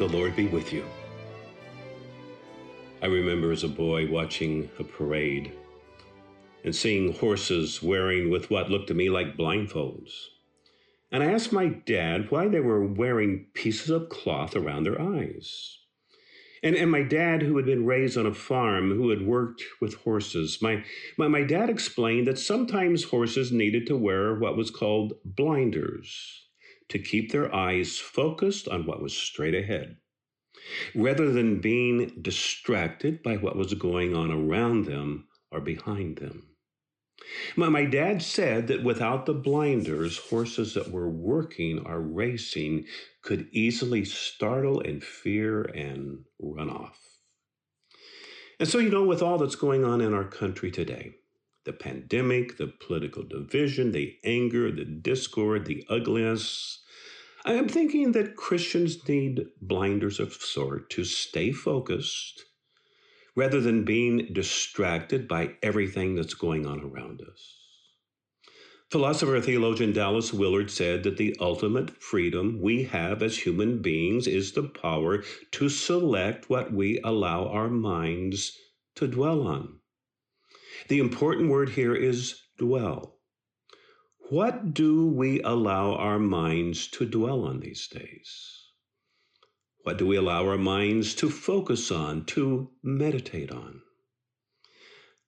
[0.00, 0.86] The Lord be with you.
[3.02, 5.52] I remember as a boy watching a parade
[6.64, 10.10] and seeing horses wearing with what looked to me like blindfolds.
[11.12, 15.76] And I asked my dad why they were wearing pieces of cloth around their eyes.
[16.62, 19.96] And, and my dad, who had been raised on a farm, who had worked with
[19.96, 20.82] horses, my,
[21.18, 26.46] my, my dad explained that sometimes horses needed to wear what was called blinders
[26.90, 29.96] to keep their eyes focused on what was straight ahead,
[30.94, 36.46] rather than being distracted by what was going on around them or behind them.
[37.56, 42.86] My, my dad said that without the blinders, horses that were working or racing
[43.22, 46.98] could easily startle and fear and run off.
[48.58, 51.12] And so, you know, with all that's going on in our country today,
[51.64, 56.82] the pandemic, the political division, the anger, the discord, the ugliness,
[57.44, 62.44] I am thinking that Christians need blinders of sort to stay focused
[63.34, 67.56] rather than being distracted by everything that's going on around us.
[68.90, 74.52] Philosopher theologian Dallas Willard said that the ultimate freedom we have as human beings is
[74.52, 78.52] the power to select what we allow our minds
[78.96, 79.79] to dwell on.
[80.90, 83.20] The important word here is dwell.
[84.28, 88.72] What do we allow our minds to dwell on these days?
[89.84, 93.82] What do we allow our minds to focus on, to meditate on?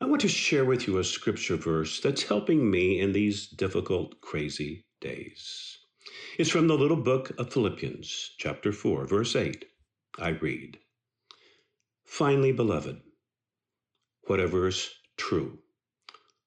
[0.00, 4.18] I want to share with you a scripture verse that's helping me in these difficult,
[4.22, 5.76] crazy days.
[6.38, 9.66] It's from the little book of Philippians, chapter 4, verse 8.
[10.18, 10.78] I read
[12.06, 13.02] Finally, beloved,
[14.22, 14.88] whatever is
[15.20, 15.58] true,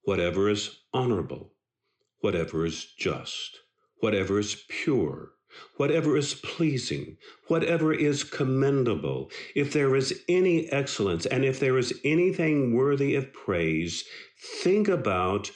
[0.04, 1.54] whatever is honorable,
[2.22, 3.60] whatever is just,
[4.00, 5.34] whatever is pure,
[5.78, 7.16] whatever is pleasing,
[7.48, 13.32] whatever is commendable, if there is any excellence, and if there is anything worthy of
[13.32, 14.04] praise,
[14.64, 15.52] think about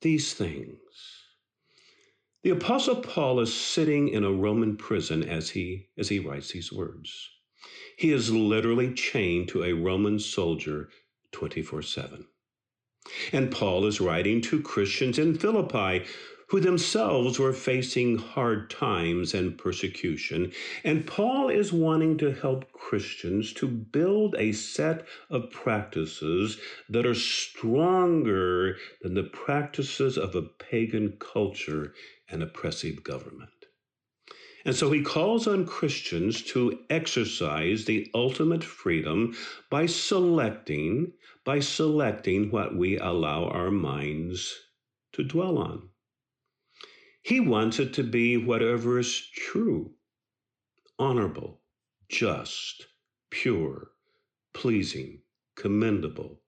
[0.00, 0.78] these things.
[2.42, 6.72] The apostle Paul is sitting in a Roman prison as he as he writes these
[6.72, 7.28] words.
[7.98, 10.88] He is literally chained to a Roman soldier
[11.32, 12.24] 24/7.
[13.32, 16.04] And Paul is writing to Christians in Philippi
[16.48, 20.50] who themselves were facing hard times and persecution.
[20.82, 26.58] And Paul is wanting to help Christians to build a set of practices
[26.88, 31.92] that are stronger than the practices of a pagan culture
[32.30, 33.50] and oppressive government.
[34.68, 39.34] And so he calls on Christians to exercise the ultimate freedom
[39.70, 44.54] by selecting, by selecting what we allow our minds
[45.14, 45.88] to dwell on.
[47.22, 49.94] He wants it to be whatever is true,
[50.98, 51.62] honorable,
[52.10, 52.88] just,
[53.30, 53.92] pure,
[54.52, 55.22] pleasing,
[55.56, 56.42] commendable,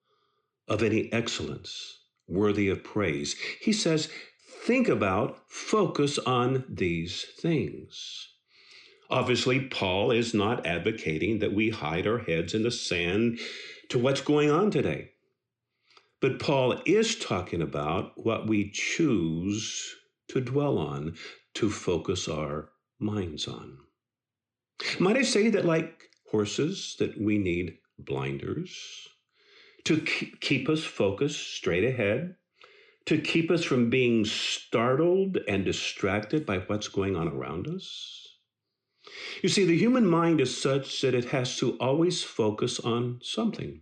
[0.69, 3.35] of any excellence, worthy of praise.
[3.63, 4.11] He says,
[4.65, 8.29] think about, focus on these things.
[9.11, 13.41] Obviously, Paul is not advocating that we hide our heads in the sand
[13.89, 15.11] to what's going on today.
[16.21, 19.95] But Paul is talking about what we choose
[20.29, 21.17] to dwell on,
[21.55, 23.79] to focus our minds on.
[24.99, 29.09] Might I say that, like horses, that we need blinders
[29.85, 30.01] to
[30.41, 32.37] keep us focused straight ahead,
[33.07, 38.29] to keep us from being startled and distracted by what's going on around us?
[39.43, 43.81] You see, the human mind is such that it has to always focus on something.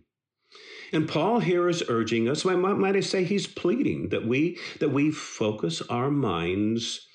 [0.91, 5.11] And Paul here is urging us, might, I say he's pleading that we that we
[5.11, 7.07] focus our minds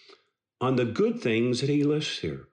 [0.61, 2.49] on the good things that he lists here.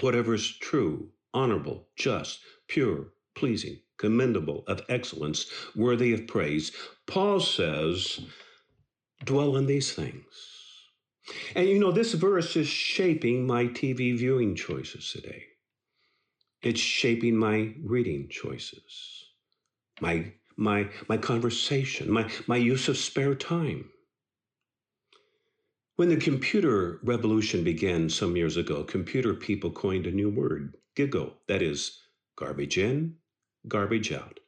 [0.00, 5.46] Whatever is true, honorable, just, pure, pleasing, commendable, of excellence,
[5.76, 6.72] worthy of praise.
[7.10, 8.20] Paul says,
[9.24, 10.24] dwell on these things.
[11.54, 15.44] And you know, this verse is shaping my TV viewing choices today.
[16.62, 19.20] It's shaping my reading choices
[20.00, 23.90] my, my, my conversation, my, my use of spare time.
[25.96, 31.34] When the computer revolution began some years ago, computer people coined a new word, GIGO,
[31.48, 32.00] that is,
[32.36, 33.16] garbage in,
[33.68, 34.40] garbage out.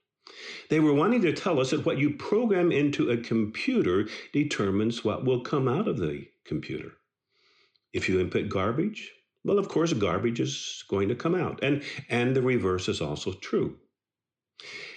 [0.71, 5.25] They were wanting to tell us that what you program into a computer determines what
[5.25, 6.93] will come out of the computer.
[7.93, 9.13] If you input garbage,
[9.45, 11.63] well, of course, garbage is going to come out.
[11.63, 13.79] And, and the reverse is also true.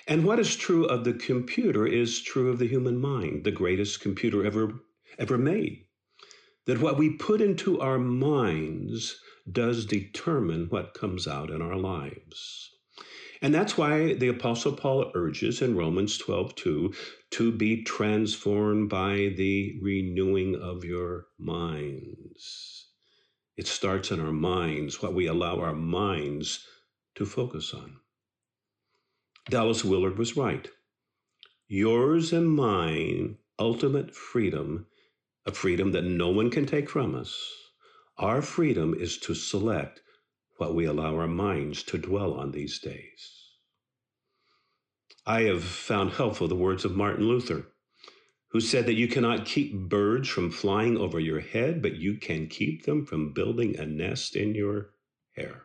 [0.08, 4.02] And what is true of the computer is true of the human mind, the greatest
[4.02, 4.74] computer ever
[5.20, 5.80] ever made.
[6.68, 9.20] that what we put into our minds
[9.52, 12.72] does determine what comes out in our lives.
[13.42, 16.94] And that's why the Apostle Paul urges in Romans 12 2
[17.32, 22.88] to be transformed by the renewing of your minds.
[23.58, 26.66] It starts in our minds, what we allow our minds
[27.16, 27.98] to focus on.
[29.50, 30.68] Dallas Willard was right.
[31.68, 34.88] Yours and mine ultimate freedom,
[35.46, 37.38] a freedom that no one can take from us.
[38.18, 40.02] Our freedom is to select
[40.58, 43.42] what we allow our minds to dwell on these days.
[45.26, 47.66] I have found helpful the words of Martin Luther,
[48.50, 52.48] who said that you cannot keep birds from flying over your head, but you can
[52.48, 54.92] keep them from building a nest in your
[55.36, 55.64] hair.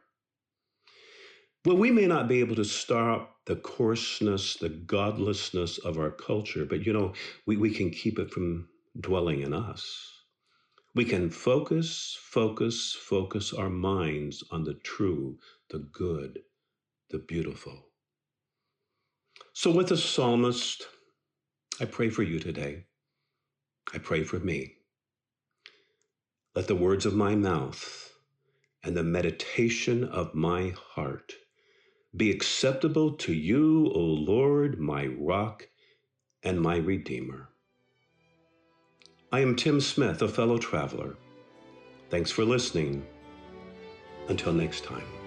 [1.65, 6.65] Well, we may not be able to stop the coarseness, the godlessness of our culture,
[6.65, 7.13] but you know,
[7.47, 10.20] we, we can keep it from dwelling in us.
[10.95, 15.39] We can focus, focus, focus our minds on the true,
[15.71, 16.41] the good,
[17.11, 17.87] the beautiful.
[19.53, 20.89] So, with the psalmist,
[21.81, 22.87] I pray for you today.
[23.95, 24.79] I pray for me.
[26.57, 28.13] Let the words of my mouth
[28.83, 31.35] and the meditation of my heart
[32.17, 35.69] be acceptable to you, O Lord, my rock
[36.43, 37.50] and my redeemer.
[39.32, 41.15] I am Tim Smith, a fellow traveler.
[42.09, 43.06] Thanks for listening.
[44.29, 45.20] Until next time.